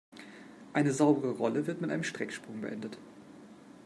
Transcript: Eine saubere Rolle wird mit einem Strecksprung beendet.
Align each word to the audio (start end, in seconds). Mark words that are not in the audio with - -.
Eine 0.73 0.93
saubere 0.93 1.29
Rolle 1.33 1.67
wird 1.67 1.79
mit 1.79 1.91
einem 1.91 2.03
Strecksprung 2.03 2.61
beendet. 2.61 2.97